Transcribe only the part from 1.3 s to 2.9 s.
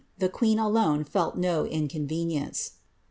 no inconvenience.'